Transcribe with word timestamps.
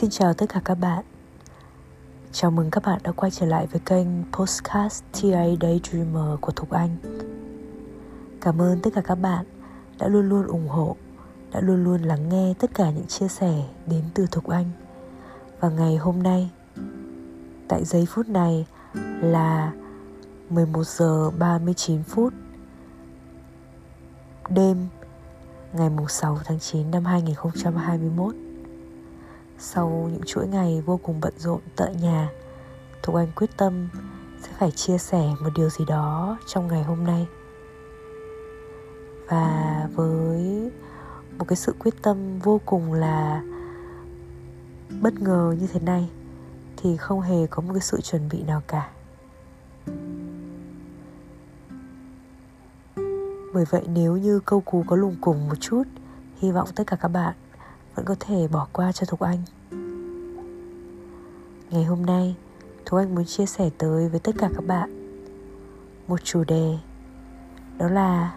Xin 0.00 0.10
chào 0.10 0.34
tất 0.34 0.46
cả 0.48 0.60
các 0.64 0.74
bạn. 0.74 1.04
Chào 2.32 2.50
mừng 2.50 2.70
các 2.70 2.82
bạn 2.86 3.00
đã 3.02 3.12
quay 3.12 3.30
trở 3.30 3.46
lại 3.46 3.66
với 3.66 3.80
kênh 3.80 4.06
Postcast 4.32 5.04
TA 5.12 5.44
Daydreamer 5.60 6.40
của 6.40 6.52
Thục 6.52 6.70
Anh. 6.70 6.96
Cảm 8.40 8.60
ơn 8.60 8.80
tất 8.82 8.90
cả 8.94 9.00
các 9.00 9.14
bạn 9.14 9.44
đã 9.98 10.08
luôn 10.08 10.28
luôn 10.28 10.46
ủng 10.46 10.68
hộ, 10.68 10.96
Đã 11.52 11.60
luôn 11.60 11.84
luôn 11.84 12.02
lắng 12.02 12.28
nghe 12.28 12.54
tất 12.58 12.70
cả 12.74 12.90
những 12.90 13.06
chia 13.06 13.28
sẻ 13.28 13.62
đến 13.86 14.04
từ 14.14 14.26
Thục 14.26 14.48
Anh. 14.48 14.70
Và 15.60 15.68
ngày 15.68 15.96
hôm 15.96 16.22
nay, 16.22 16.50
Tại 17.68 17.84
giây 17.84 18.06
phút 18.06 18.28
này 18.28 18.66
là 19.20 19.72
11 20.50 20.86
giờ 20.86 21.30
39 21.30 22.02
phút, 22.02 22.32
Đêm 24.48 24.86
ngày 25.72 25.90
6 26.08 26.38
tháng 26.44 26.58
9 26.58 26.90
năm 26.90 27.04
2021 27.04 28.34
sau 29.62 30.08
những 30.12 30.22
chuỗi 30.26 30.48
ngày 30.48 30.82
vô 30.86 30.96
cùng 31.02 31.20
bận 31.20 31.32
rộn 31.38 31.60
tại 31.76 31.94
nhà 31.94 32.30
Thục 33.02 33.16
Anh 33.16 33.28
quyết 33.36 33.50
tâm 33.56 33.88
sẽ 34.42 34.48
phải 34.58 34.70
chia 34.70 34.98
sẻ 34.98 35.34
một 35.40 35.50
điều 35.56 35.70
gì 35.70 35.84
đó 35.84 36.38
trong 36.46 36.68
ngày 36.68 36.82
hôm 36.82 37.04
nay. 37.04 37.26
Và 39.28 39.88
với 39.94 40.70
một 41.38 41.44
cái 41.48 41.56
sự 41.56 41.74
quyết 41.78 41.94
tâm 42.02 42.38
vô 42.38 42.60
cùng 42.66 42.92
là 42.92 43.42
bất 45.00 45.20
ngờ 45.20 45.54
như 45.60 45.66
thế 45.66 45.80
này, 45.80 46.10
Thì 46.76 46.96
không 46.96 47.20
hề 47.20 47.46
có 47.46 47.62
một 47.62 47.72
cái 47.72 47.80
sự 47.80 48.00
chuẩn 48.00 48.28
bị 48.28 48.42
nào 48.42 48.62
cả. 48.66 48.90
Bởi 53.54 53.64
vậy 53.70 53.82
nếu 53.94 54.16
như 54.16 54.40
câu 54.40 54.60
cú 54.60 54.84
có 54.86 54.96
lùng 54.96 55.16
cùng 55.20 55.48
một 55.48 55.54
chút, 55.60 55.82
Hy 56.36 56.50
vọng 56.50 56.68
tất 56.74 56.84
cả 56.86 56.96
các 56.96 57.08
bạn 57.08 57.34
vẫn 57.94 58.04
có 58.04 58.16
thể 58.20 58.48
bỏ 58.48 58.68
qua 58.72 58.92
cho 58.92 59.06
Thục 59.06 59.20
Anh. 59.20 59.38
Ngày 61.70 61.84
hôm 61.84 62.06
nay, 62.06 62.34
Thục 62.86 63.00
Anh 63.00 63.14
muốn 63.14 63.24
chia 63.24 63.46
sẻ 63.46 63.70
tới 63.78 64.08
với 64.08 64.20
tất 64.20 64.32
cả 64.38 64.48
các 64.54 64.64
bạn 64.66 64.90
Một 66.06 66.24
chủ 66.24 66.44
đề, 66.44 66.78
Đó 67.78 67.88
là 67.88 68.34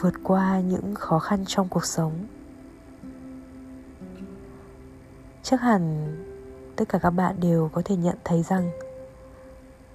Vượt 0.00 0.14
qua 0.22 0.60
những 0.60 0.94
khó 0.94 1.18
khăn 1.18 1.44
trong 1.46 1.68
cuộc 1.68 1.84
sống. 1.84 2.12
Chắc 5.42 5.60
hẳn 5.60 6.06
tất 6.76 6.88
cả 6.88 6.98
các 6.98 7.10
bạn 7.10 7.40
đều 7.40 7.70
có 7.72 7.82
thể 7.84 7.96
nhận 7.96 8.16
thấy 8.24 8.42
rằng 8.42 8.70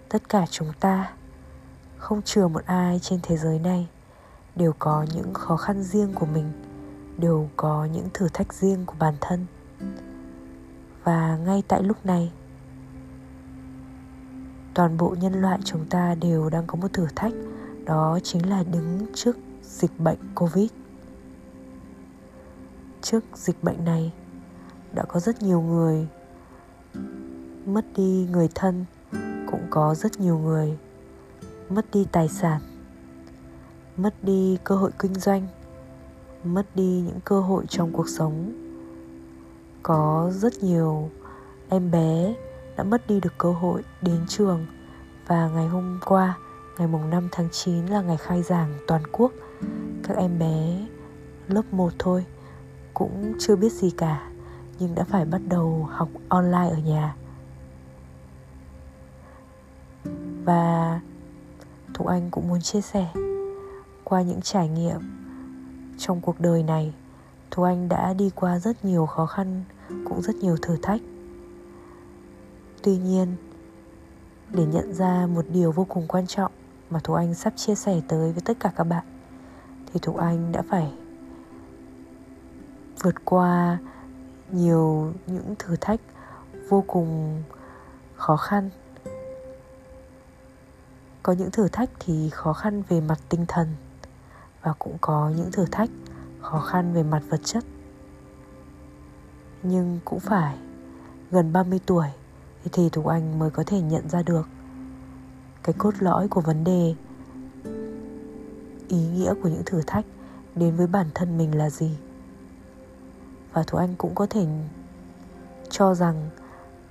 Tất 0.09 0.29
cả 0.29 0.45
chúng 0.49 0.71
ta, 0.79 1.13
Không 1.97 2.21
chừa 2.21 2.47
một 2.47 2.65
ai 2.65 2.99
trên 3.01 3.19
thế 3.23 3.37
giới 3.37 3.59
này, 3.59 3.87
Đều 4.55 4.73
có 4.79 5.05
những 5.15 5.33
khó 5.33 5.57
khăn 5.57 5.83
riêng 5.83 6.13
của 6.13 6.25
mình 6.25 6.51
đều 7.17 7.49
có 7.55 7.85
những 7.85 8.07
thử 8.13 8.27
thách 8.33 8.53
riêng 8.53 8.85
của 8.85 8.95
bản 8.99 9.13
thân. 9.21 9.45
Và 11.03 11.37
ngay 11.37 11.63
tại 11.67 11.83
lúc 11.83 12.05
này, 12.05 12.31
toàn 14.73 14.97
bộ 14.97 15.15
nhân 15.21 15.33
loại 15.33 15.59
chúng 15.63 15.85
ta 15.85 16.15
đều 16.15 16.49
đang 16.49 16.67
có 16.67 16.75
một 16.75 16.93
thử 16.93 17.07
thách, 17.15 17.33
đó 17.85 18.19
chính 18.23 18.49
là 18.49 18.63
đứng 18.63 19.05
trước 19.13 19.37
dịch 19.63 19.99
bệnh 19.99 20.19
covid. 20.35 20.69
Trước 23.01 23.23
dịch 23.35 23.63
bệnh 23.63 23.85
này, 23.85 24.11
đã 24.93 25.03
có 25.03 25.19
rất 25.19 25.41
nhiều 25.41 25.61
người 25.61 26.07
mất 27.65 27.85
đi 27.95 28.27
người 28.31 28.49
thân, 28.55 28.85
cũng 29.51 29.67
có 29.69 29.95
rất 29.95 30.19
nhiều 30.19 30.37
người 30.37 30.77
mất 31.69 31.85
đi 31.93 32.07
tài 32.11 32.27
sản, 32.27 32.61
mất 33.97 34.23
đi 34.23 34.57
cơ 34.63 34.75
hội 34.75 34.91
kinh 34.99 35.13
doanh 35.13 35.47
mất 36.45 36.75
đi 36.75 37.03
những 37.05 37.19
cơ 37.25 37.39
hội 37.39 37.65
trong 37.69 37.91
cuộc 37.91 38.09
sống. 38.09 38.53
Có 39.83 40.31
rất 40.33 40.63
nhiều 40.63 41.09
em 41.69 41.91
bé 41.91 42.35
đã 42.77 42.83
mất 42.83 43.07
đi 43.07 43.19
được 43.19 43.33
cơ 43.37 43.51
hội 43.51 43.83
đến 44.01 44.25
trường 44.27 44.65
và 45.27 45.49
ngày 45.49 45.67
hôm 45.67 45.99
qua, 46.05 46.37
ngày 46.77 46.87
mùng 46.87 47.09
5 47.09 47.29
tháng 47.31 47.49
9 47.51 47.85
là 47.85 48.01
ngày 48.01 48.17
khai 48.17 48.43
giảng 48.43 48.73
toàn 48.87 49.01
quốc. 49.11 49.31
Các 50.03 50.17
em 50.17 50.39
bé 50.39 50.87
lớp 51.47 51.63
1 51.71 51.93
thôi, 51.99 52.25
cũng 52.93 53.33
chưa 53.39 53.55
biết 53.55 53.73
gì 53.73 53.91
cả, 53.91 54.29
nhưng 54.79 54.95
đã 54.95 55.03
phải 55.03 55.25
bắt 55.25 55.41
đầu 55.49 55.87
học 55.91 56.09
online 56.29 56.69
ở 56.69 56.77
nhà. 56.77 57.15
Và 60.43 60.99
Thục 61.93 62.07
Anh 62.07 62.31
cũng 62.31 62.47
muốn 62.47 62.61
chia 62.61 62.81
sẻ, 62.81 63.07
qua 64.03 64.21
những 64.21 64.41
trải 64.41 64.69
nghiệm 64.69 65.24
trong 65.97 66.21
cuộc 66.21 66.39
đời 66.39 66.63
này. 66.63 66.93
Thu 67.51 67.63
Anh 67.63 67.89
đã 67.89 68.13
đi 68.13 68.31
qua 68.35 68.59
rất 68.59 68.85
nhiều 68.85 69.05
khó 69.05 69.25
khăn, 69.25 69.63
Cũng 69.87 70.21
rất 70.21 70.35
nhiều 70.35 70.57
thử 70.61 70.77
thách. 70.81 71.01
Tuy 72.83 72.97
nhiên, 72.97 73.35
Để 74.49 74.65
nhận 74.65 74.93
ra 74.93 75.27
một 75.27 75.45
điều 75.49 75.71
vô 75.71 75.85
cùng 75.89 76.07
quan 76.07 76.27
trọng 76.27 76.51
Mà 76.89 76.99
Thu 77.03 77.13
Anh 77.13 77.33
sắp 77.33 77.53
chia 77.55 77.75
sẻ 77.75 78.01
tới 78.07 78.31
với 78.31 78.41
tất 78.45 78.57
cả 78.59 78.71
các 78.75 78.83
bạn, 78.83 79.05
Thì 79.93 79.99
Thu 80.03 80.15
Anh 80.15 80.51
đã 80.51 80.61
phải 80.69 80.93
Vượt 83.03 83.15
qua 83.25 83.77
nhiều 84.51 85.13
những 85.27 85.55
thử 85.59 85.75
thách 85.81 85.99
vô 86.69 86.83
cùng 86.87 87.41
khó 88.15 88.37
khăn. 88.37 88.69
Có 91.23 91.33
những 91.33 91.51
thử 91.51 91.67
thách 91.67 91.89
thì 91.99 92.29
khó 92.29 92.53
khăn 92.53 92.83
về 92.89 93.01
mặt 93.01 93.19
tinh 93.29 93.45
thần 93.47 93.67
và 94.65 94.73
cũng 94.79 94.97
có 95.01 95.31
những 95.37 95.51
thử 95.51 95.65
thách 95.71 95.89
khó 96.41 96.59
khăn 96.59 96.93
về 96.93 97.03
mặt 97.03 97.21
vật 97.29 97.39
chất. 97.43 97.63
Nhưng 99.63 99.99
cũng 100.05 100.19
phải, 100.19 100.57
gần 101.31 101.53
30 101.53 101.79
tuổi 101.85 102.07
thì 102.71 102.89
Thục 102.89 103.05
Anh 103.05 103.39
mới 103.39 103.49
có 103.49 103.63
thể 103.67 103.81
nhận 103.81 104.09
ra 104.09 104.23
được 104.23 104.47
cái 105.63 105.75
cốt 105.77 105.93
lõi 105.99 106.27
của 106.27 106.41
vấn 106.41 106.63
đề. 106.63 106.95
Ý 108.87 109.07
nghĩa 109.07 109.33
của 109.43 109.49
những 109.49 109.63
thử 109.65 109.81
thách 109.87 110.05
đến 110.55 110.75
với 110.75 110.87
bản 110.87 111.07
thân 111.15 111.37
mình 111.37 111.57
là 111.57 111.69
gì? 111.69 111.97
Và 113.53 113.63
Thục 113.63 113.79
Anh 113.79 113.95
cũng 113.95 114.15
có 114.15 114.27
thể 114.29 114.47
cho 115.69 115.95
rằng 115.95 116.29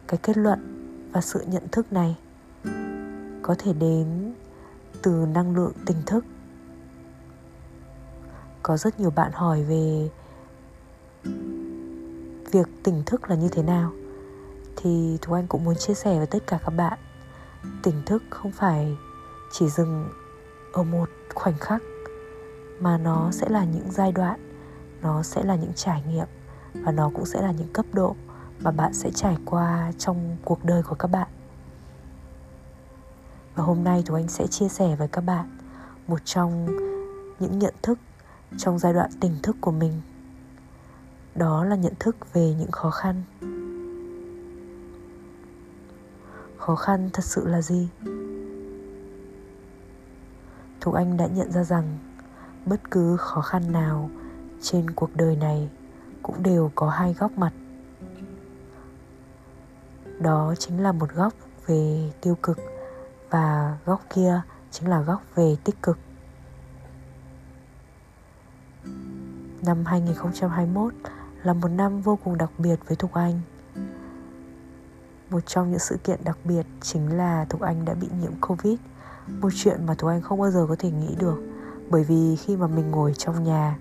cái 0.09 0.19
kết 0.23 0.37
luận 0.37 0.61
và 1.12 1.21
sự 1.21 1.45
nhận 1.47 1.69
thức 1.73 1.93
này 1.93 2.17
có 3.43 3.55
thể 3.59 3.73
đến 3.73 4.35
từ 5.03 5.27
năng 5.35 5.56
lượng, 5.56 5.73
tỉnh 5.87 6.03
thức 6.06 6.25
có 8.64 8.76
rất 8.76 9.00
nhiều 9.00 9.10
bạn 9.10 9.32
hỏi 9.32 9.62
về 9.62 10.08
việc 12.52 12.69
tỉnh 12.82 13.02
thức 13.06 13.30
là 13.30 13.36
như 13.36 13.48
thế 13.48 13.62
nào. 13.62 13.92
Thì 14.76 15.19
Thú 15.22 15.34
Anh 15.34 15.47
cũng 15.47 15.64
muốn 15.64 15.75
chia 15.76 15.94
sẻ 15.94 16.19
với 16.19 16.26
tất 16.26 16.38
cả 16.47 16.58
các 16.64 16.70
bạn, 16.70 16.98
tỉnh 17.82 18.02
thức 18.06 18.22
không 18.30 18.52
phải 18.52 18.97
chỉ 19.52 19.69
dừng 19.69 20.08
ở 20.72 20.82
một 20.82 21.08
khoảnh 21.34 21.58
khắc, 21.58 21.82
mà 22.80 22.98
nó 22.98 23.30
sẽ 23.32 23.48
là 23.48 23.64
những 23.64 23.91
giai 23.91 24.12
đoạn, 24.12 24.50
nó 25.02 25.22
sẽ 25.22 25.42
là 25.42 25.56
những 25.56 25.72
trải 25.75 26.02
nghiệm, 26.08 26.26
và 26.75 26.92
nó 26.92 27.10
cũng 27.14 27.26
sẽ 27.26 27.42
là 27.42 27.52
những 27.52 27.72
cấp 27.72 27.86
độ 27.92 28.16
mà 28.60 28.70
bạn 28.70 28.94
sẽ 28.94 29.10
trải 29.14 29.36
qua 29.44 29.92
trong 29.98 30.36
cuộc 30.44 30.64
đời 30.64 30.82
của 30.82 30.94
các 30.94 31.08
bạn. 31.08 31.28
Và 33.54 33.64
hôm 33.64 33.84
nay 33.84 34.02
Thú 34.06 34.14
Anh 34.14 34.28
sẽ 34.28 34.46
chia 34.46 34.69
sẻ 34.69 34.96
với 34.96 35.08
các 35.08 35.20
bạn 35.20 35.58
một 36.06 36.19
trong 36.25 36.66
những 37.38 37.58
nhận 37.58 37.75
thức 37.82 37.98
trong 38.59 38.78
giai 38.78 38.92
đoạn 38.92 39.10
tỉnh 39.20 39.37
thức 39.42 39.56
của 39.60 39.70
mình. 39.70 40.00
Đó 41.34 41.65
là 41.65 41.76
nhận 41.76 41.92
thức 41.98 42.16
về 42.32 42.54
những 42.59 42.70
khó 42.70 42.91
khăn. 42.91 43.22
Khó 46.59 46.76
khăn 46.76 47.10
thật 47.12 47.25
sự 47.25 47.47
là 47.47 47.62
gì? 47.62 47.88
Thục 50.81 50.94
anh 50.94 51.16
đã 51.16 51.26
nhận 51.26 51.53
ra 51.53 51.64
rằng 51.64 51.98
bất 52.66 52.91
cứ 52.91 53.17
khó 53.17 53.40
khăn 53.40 53.73
nào 53.73 54.11
trên 54.61 54.90
cuộc 54.90 55.11
đời 55.14 55.37
này 55.37 55.69
cũng 56.23 56.43
đều 56.43 56.70
có 56.75 56.90
hai 56.90 57.14
góc 57.14 57.32
mặt. 57.38 57.52
Đó 60.20 60.55
chính 60.58 60.82
là 60.82 60.93
một 60.93 61.12
góc 61.14 61.32
về 61.67 62.12
tiêu 62.20 62.37
cực 62.43 62.58
và 63.31 63.79
góc 63.84 64.00
kia 64.14 64.43
chính 64.70 64.88
là 64.88 65.00
góc 65.00 65.23
về 65.34 65.56
tích 65.64 65.82
cực. 65.82 65.99
Năm 69.66 69.84
2021 69.84 70.94
là 71.43 71.52
một 71.52 71.69
năm 71.69 72.00
vô 72.00 72.19
cùng 72.25 72.38
đặc 72.38 72.50
biệt 72.58 72.76
với 72.88 72.96
Thục 72.96 73.12
Anh. 73.12 73.40
Một 75.31 75.40
trong 75.46 75.70
những 75.70 75.78
sự 75.78 75.96
kiện 76.05 76.20
đặc 76.25 76.38
biệt 76.44 76.66
chính 76.81 77.16
là 77.16 77.44
Thục 77.44 77.61
Anh 77.61 77.84
đã 77.84 77.94
bị 77.94 78.08
nhiễm 78.20 78.32
Covid, 78.40 78.78
Một 79.40 79.49
chuyện 79.55 79.87
mà 79.87 79.94
Thục 79.94 80.11
Anh 80.11 80.22
không 80.22 80.40
bao 80.40 80.50
giờ 80.50 80.66
có 80.69 80.76
thể 80.78 80.90
nghĩ 80.90 81.16
được, 81.19 81.43
Bởi 81.90 82.05
vì 82.05 82.37
khi 82.37 82.56
mà 82.56 82.66
mình 82.66 82.90
ngồi 82.90 83.14
trong 83.14 83.44
nhà, 83.44 83.78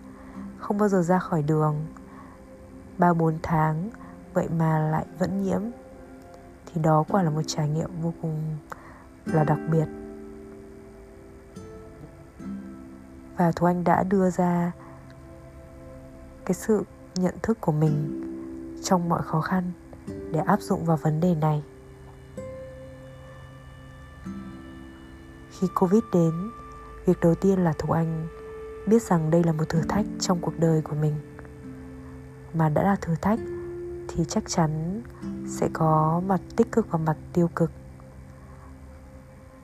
Không 0.60 0.78
bao 0.78 0.90
giờ 0.90 1.02
ra 1.02 1.20
khỏi 1.20 1.44
đường 1.44 1.86
3-4 2.98 3.38
tháng 3.44 3.90
Vậy 4.34 4.48
mà 4.58 4.80
lại 4.80 5.06
vẫn 5.20 5.44
nhiễm, 5.44 5.62
Thì 6.66 6.82
đó 6.82 7.04
quả 7.10 7.24
là 7.24 7.30
một 7.30 7.42
trải 7.48 7.70
nghiệm 7.70 7.90
vô 8.02 8.14
cùng 8.22 8.58
là 9.26 9.44
đặc 9.44 9.60
biệt. 9.72 9.86
Và 13.38 13.52
Thục 13.52 13.68
Anh 13.68 13.84
đã 13.84 14.04
đưa 14.04 14.30
ra 14.30 14.72
cái 16.46 16.54
sự 16.54 16.84
nhận 17.16 17.36
thức 17.42 17.58
của 17.62 17.72
mình 17.72 18.20
trong 18.84 19.10
mọi 19.10 19.22
khó 19.22 19.42
khăn 19.42 19.72
để 20.08 20.40
áp 20.40 20.62
dụng 20.62 20.86
vào 20.86 20.98
vấn 20.98 21.20
đề 21.20 21.36
này. 21.36 21.64
Khi 25.50 25.68
covid 25.76 26.04
đến, 26.14 26.34
việc 27.06 27.20
đầu 27.22 27.36
tiên 27.36 27.60
là 27.60 27.74
thủ 27.78 27.94
anh 27.94 28.28
biết 28.88 29.02
rằng 29.02 29.32
đây 29.32 29.44
là 29.44 29.52
một 29.52 29.70
thử 29.70 29.82
thách 29.90 30.06
trong 30.20 30.40
cuộc 30.42 30.60
đời 30.60 30.82
của 30.82 30.96
mình. 30.96 31.16
Mà 32.54 32.70
đã 32.70 32.84
là 32.84 32.96
thử 33.02 33.16
thách 33.22 33.40
thì 34.08 34.26
chắc 34.28 34.44
chắn 34.48 35.02
sẽ 35.48 35.70
có 35.74 36.22
mặt 36.28 36.42
tích 36.56 36.72
cực 36.72 36.92
và 36.92 37.00
mặt 37.00 37.18
tiêu 37.34 37.50
cực. 37.56 37.72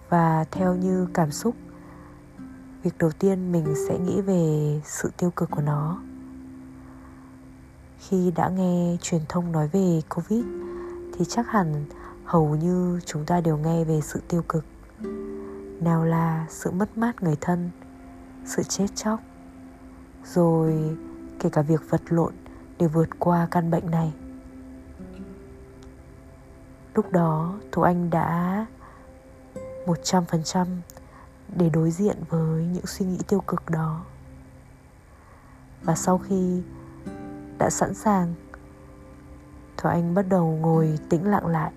Và 0.10 0.46
theo 0.52 0.76
như 0.76 1.08
cảm 1.14 1.32
xúc, 1.32 1.56
việc 2.84 2.98
đầu 2.98 3.12
tiên 3.12 3.52
mình 3.52 3.74
sẽ 3.88 4.00
nghĩ 4.00 4.22
về 4.22 4.82
sự 4.86 5.12
tiêu 5.18 5.32
cực 5.36 5.52
của 5.52 5.62
nó 5.62 6.02
khi 8.00 8.32
đã 8.36 8.50
nghe 8.50 8.98
truyền 9.02 9.22
thông 9.30 9.52
nói 9.52 9.68
về 9.68 10.02
covid 10.10 10.44
thì 11.14 11.26
chắc 11.26 11.48
hẳn 11.48 11.86
hầu 12.26 12.56
như 12.56 13.00
chúng 13.06 13.26
ta 13.26 13.42
đều 13.42 13.58
nghe 13.58 13.84
về 13.84 14.02
sự 14.02 14.22
tiêu 14.28 14.44
cực. 14.50 14.66
Nào 15.82 16.06
là 16.06 16.46
sự 16.50 16.72
mất 16.72 16.98
mát 16.98 17.24
người 17.24 17.36
thân, 17.42 17.70
sự 18.46 18.64
chết 18.64 18.88
chóc, 18.96 19.20
rồi 20.26 20.98
kể 21.40 21.50
cả 21.50 21.62
việc 21.62 21.82
vật 21.90 22.02
lộn 22.10 22.34
để 22.78 22.88
vượt 22.88 23.10
qua 23.20 23.48
căn 23.52 23.72
bệnh 23.72 23.92
này. 23.92 24.14
Lúc 26.96 27.12
đó 27.12 27.60
thủ 27.72 27.82
anh 27.82 28.10
đã 28.10 28.66
một 29.88 29.98
trăm 30.04 30.26
phần 30.26 30.42
trăm 30.44 30.68
để 31.56 31.70
đối 31.70 31.92
diện 31.92 32.18
với 32.30 32.64
những 32.64 32.86
suy 32.86 33.06
nghĩ 33.06 33.18
tiêu 33.28 33.42
cực 33.48 33.70
đó. 33.70 34.06
Và 35.84 35.96
sau 35.96 36.18
khi 36.18 36.62
đã 37.60 37.70
sẵn 37.70 37.94
sàng 37.94 38.34
Thảo 39.78 39.92
Anh 39.92 40.14
bắt 40.14 40.26
đầu 40.30 40.58
ngồi 40.62 41.00
tĩnh 41.10 41.28
lặng 41.28 41.48
lại 41.48 41.72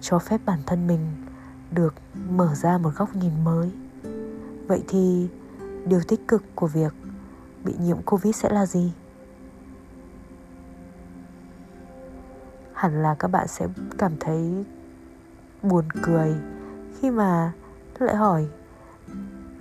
Cho 0.00 0.18
phép 0.18 0.40
bản 0.44 0.58
thân 0.66 0.86
mình 0.86 1.00
được 1.70 1.94
mở 2.30 2.54
ra 2.54 2.78
một 2.78 2.90
góc 2.96 3.16
nhìn 3.16 3.44
mới 3.44 3.70
Vậy 4.68 4.84
thì, 4.88 5.28
điều 5.86 6.00
tích 6.08 6.28
cực 6.28 6.42
của 6.54 6.66
việc 6.66 6.92
bị 7.64 7.74
nhiễm 7.80 8.02
Covid 8.02 8.36
sẽ 8.36 8.50
là 8.50 8.66
gì? 8.66 8.92
Hẳn 12.72 13.02
là 13.02 13.14
các 13.14 13.28
bạn 13.28 13.48
sẽ 13.48 13.66
cảm 13.98 14.12
thấy 14.20 14.64
buồn 15.62 15.84
cười 16.02 16.34
khi 16.98 17.10
mà 17.10 17.52
lại 17.98 18.16
hỏi, 18.16 18.46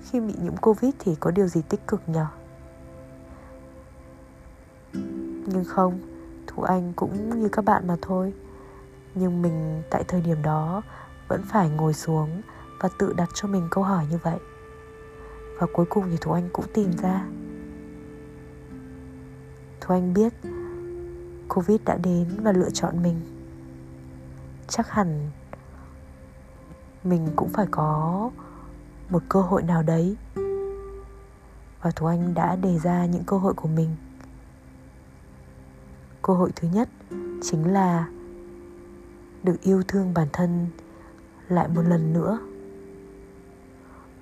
khi 0.01 0.19
bị 0.19 0.33
nhiễm 0.41 0.57
Covid 0.57 0.93
thì 0.99 1.15
có 1.19 1.31
điều 1.31 1.47
gì 1.47 1.61
tích 1.61 1.87
cực 1.87 2.01
nhỉ? 2.09 2.19
Nhưng 5.47 5.65
không 5.65 5.99
thủ 6.47 6.63
anh 6.63 6.93
cũng 6.95 7.39
như 7.39 7.49
các 7.49 7.65
bạn 7.65 7.87
mà 7.87 7.95
thôi. 8.01 8.33
Nhưng 9.15 9.41
mình 9.41 9.81
tại 9.89 10.03
thời 10.07 10.21
điểm 10.21 10.41
đó 10.41 10.81
vẫn 11.27 11.41
phải 11.43 11.69
ngồi 11.69 11.93
xuống 11.93 12.41
và 12.79 12.89
tự 12.99 13.13
đặt 13.13 13.29
cho 13.33 13.47
mình 13.47 13.67
câu 13.71 13.83
hỏi 13.83 14.05
như 14.09 14.17
vậy. 14.23 14.37
Và 15.59 15.67
cuối 15.73 15.85
cùng 15.89 16.05
thì 16.11 16.17
thủ 16.21 16.31
anh 16.31 16.49
cũng 16.53 16.65
tìm 16.73 16.91
ra. 17.01 17.27
Thủ 19.81 19.93
anh 19.95 20.13
biết 20.13 20.33
covid 21.49 21.79
đã 21.85 21.97
đến 22.03 22.27
và 22.41 22.51
lựa 22.51 22.69
chọn 22.69 23.03
mình. 23.03 23.19
Chắc 24.67 24.89
hẳn 24.89 25.29
mình 27.03 27.27
cũng 27.35 27.49
phải 27.49 27.65
có 27.71 28.29
một 29.09 29.23
cơ 29.29 29.41
hội 29.41 29.63
nào 29.63 29.83
đấy. 29.83 30.17
Và 31.81 31.91
thủ 31.95 32.05
anh 32.05 32.33
đã 32.33 32.55
đề 32.55 32.79
ra 32.79 33.05
những 33.05 33.23
cơ 33.23 33.37
hội 33.37 33.53
của 33.53 33.67
mình 33.67 33.95
cơ 36.27 36.33
hội 36.33 36.51
thứ 36.55 36.67
nhất 36.73 36.89
chính 37.41 37.73
là 37.73 38.07
được 39.43 39.61
yêu 39.61 39.83
thương 39.87 40.13
bản 40.13 40.27
thân 40.33 40.67
lại 41.49 41.67
một 41.67 41.81
lần 41.81 42.13
nữa. 42.13 42.39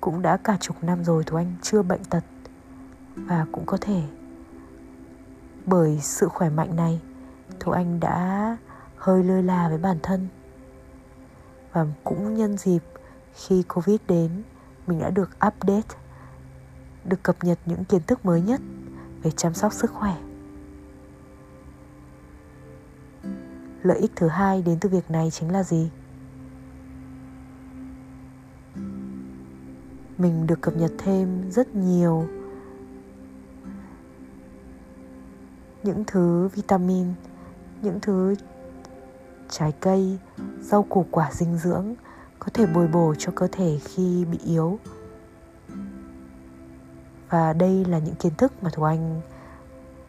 Cũng 0.00 0.22
đã 0.22 0.36
cả 0.36 0.56
chục 0.60 0.84
năm 0.84 1.04
rồi 1.04 1.24
tú 1.24 1.36
anh 1.36 1.54
chưa 1.62 1.82
bệnh 1.82 2.04
tật 2.04 2.24
và 3.16 3.46
cũng 3.52 3.66
có 3.66 3.78
thể 3.80 4.02
bởi 5.66 5.98
sự 6.02 6.28
khỏe 6.28 6.50
mạnh 6.50 6.76
này 6.76 7.00
tú 7.58 7.72
anh 7.72 8.00
đã 8.00 8.56
hơi 8.96 9.24
lơi 9.24 9.42
là 9.42 9.68
với 9.68 9.78
bản 9.78 9.98
thân. 10.02 10.28
Và 11.72 11.86
cũng 12.04 12.34
nhân 12.34 12.56
dịp 12.56 12.82
khi 13.34 13.62
covid 13.62 13.96
đến, 14.08 14.42
mình 14.86 15.00
đã 15.00 15.10
được 15.10 15.30
update, 15.46 15.96
được 17.04 17.22
cập 17.22 17.44
nhật 17.44 17.58
những 17.66 17.84
kiến 17.84 18.02
thức 18.06 18.24
mới 18.24 18.40
nhất 18.40 18.60
về 19.22 19.30
chăm 19.30 19.54
sóc 19.54 19.72
sức 19.72 19.92
khỏe. 19.92 20.25
Lợi 23.86 23.98
ích 23.98 24.12
thứ 24.16 24.28
hai 24.28 24.62
đến 24.62 24.78
từ 24.80 24.88
việc 24.88 25.10
này 25.10 25.30
chính 25.30 25.52
là 25.52 25.62
gì? 25.62 25.90
Mình 30.18 30.46
được 30.46 30.60
cập 30.60 30.76
nhật 30.76 30.92
thêm 30.98 31.50
rất 31.50 31.74
nhiều 31.74 32.26
những 35.82 36.04
thứ 36.06 36.48
vitamin, 36.48 37.06
những 37.82 38.00
thứ 38.00 38.34
trái 39.48 39.72
cây, 39.80 40.18
rau 40.60 40.82
củ 40.82 41.06
quả 41.10 41.30
dinh 41.32 41.58
dưỡng 41.58 41.94
có 42.38 42.46
thể 42.54 42.66
bồi 42.66 42.88
bổ 42.88 43.14
cho 43.18 43.32
cơ 43.34 43.48
thể 43.52 43.78
khi 43.84 44.24
bị 44.24 44.38
yếu. 44.44 44.78
Và 47.30 47.52
đây 47.52 47.84
là 47.84 47.98
những 47.98 48.14
kiến 48.14 48.32
thức 48.38 48.52
mà 48.62 48.70
thủ 48.70 48.82
anh 48.82 49.20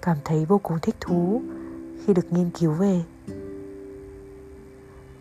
cảm 0.01 0.17
thấy 0.25 0.45
vô 0.45 0.57
cùng 0.63 0.79
thích 0.81 0.95
thú 0.99 1.41
khi 2.05 2.13
được 2.13 2.33
nghiên 2.33 2.49
cứu 2.49 2.71
về 2.71 3.03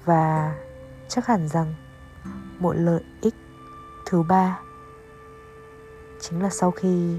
và 0.07 0.55
chắc 1.09 1.27
hẳn 1.27 1.49
rằng 1.49 1.75
một 2.59 2.73
lợi 2.73 3.03
ích 3.21 3.35
thứ 4.07 4.23
ba 4.23 4.61
chính 6.21 6.43
là 6.43 6.51
sau 6.51 6.71
khi 6.71 7.19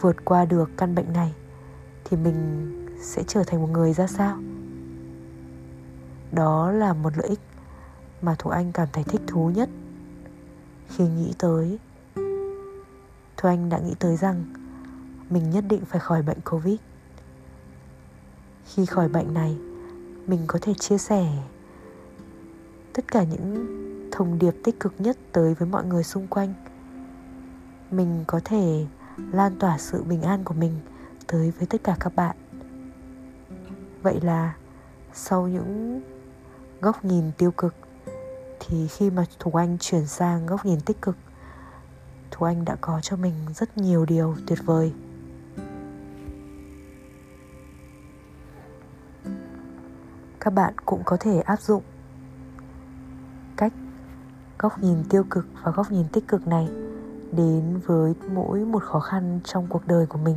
vượt 0.00 0.24
qua 0.24 0.44
được 0.44 0.70
căn 0.76 0.94
bệnh 0.94 1.12
này 1.12 1.34
thì 2.04 2.16
mình 2.16 2.70
sẽ 3.00 3.22
trở 3.26 3.44
thành 3.46 3.62
một 3.62 3.70
người 3.70 3.92
ra 3.92 4.06
sao? 4.06 4.38
Đó 6.32 6.70
là 6.70 6.92
một 6.92 7.12
lợi 7.16 7.28
ích 7.28 7.40
mà 8.22 8.34
thủ 8.38 8.50
anh 8.50 8.72
cảm 8.72 8.88
thấy 8.92 9.04
thích 9.04 9.20
thú 9.26 9.50
nhất 9.54 9.68
khi 10.88 11.08
nghĩ 11.08 11.34
tới. 11.38 11.78
Thu 13.36 13.48
anh 13.48 13.68
đã 13.68 13.78
nghĩ 13.78 13.94
tới 13.98 14.16
rằng 14.16 14.44
mình 15.30 15.50
nhất 15.50 15.64
định 15.68 15.84
phải 15.84 16.00
khỏi 16.00 16.22
bệnh 16.22 16.40
covid. 16.40 16.76
Khi 18.64 18.86
khỏi 18.86 19.08
bệnh 19.08 19.34
này 19.34 19.58
mình 20.26 20.40
có 20.46 20.58
thể 20.62 20.74
chia 20.74 20.98
sẻ 20.98 21.26
tất 22.92 23.04
cả 23.08 23.24
những 23.24 23.66
thông 24.12 24.38
điệp 24.38 24.54
tích 24.64 24.80
cực 24.80 24.94
nhất 24.98 25.16
tới 25.32 25.54
với 25.54 25.68
mọi 25.68 25.84
người 25.84 26.02
xung 26.02 26.26
quanh. 26.26 26.54
Mình 27.90 28.24
có 28.26 28.40
thể 28.44 28.86
lan 29.32 29.58
tỏa 29.58 29.78
sự 29.78 30.02
bình 30.02 30.22
an 30.22 30.44
của 30.44 30.54
mình 30.54 30.72
tới 31.26 31.52
với 31.58 31.66
tất 31.66 31.84
cả 31.84 31.96
các 32.00 32.16
bạn. 32.16 32.36
Vậy 34.02 34.20
là 34.20 34.54
sau 35.12 35.48
những 35.48 36.02
góc 36.80 37.04
nhìn 37.04 37.32
tiêu 37.38 37.50
cực, 37.50 37.74
thì 38.60 38.88
khi 38.88 39.10
mà 39.10 39.24
thủ 39.38 39.50
anh 39.50 39.78
chuyển 39.80 40.06
sang 40.06 40.46
góc 40.46 40.66
nhìn 40.66 40.80
tích 40.80 41.02
cực 41.02 41.16
thủ 42.34 42.46
anh 42.46 42.64
đã 42.64 42.76
có 42.80 43.00
cho 43.02 43.16
mình 43.16 43.34
rất 43.54 43.78
nhiều 43.78 44.04
điều 44.04 44.36
tuyệt 44.46 44.58
vời. 44.64 44.92
Các 50.44 50.50
bạn 50.50 50.74
cũng 50.86 51.02
có 51.04 51.16
thể 51.20 51.40
áp 51.40 51.60
dụng. 51.60 51.82
Cách 53.56 53.72
góc 54.58 54.82
nhìn 54.82 55.04
tiêu 55.10 55.24
cực 55.30 55.46
và 55.62 55.70
góc 55.70 55.90
nhìn 55.90 56.06
tích 56.12 56.28
cực 56.28 56.46
này 56.46 56.68
đến 57.32 57.80
với 57.86 58.14
mỗi 58.34 58.64
một 58.64 58.82
khó 58.82 59.00
khăn 59.00 59.40
trong 59.44 59.66
cuộc 59.66 59.86
đời 59.86 60.06
của 60.06 60.18
mình. 60.18 60.36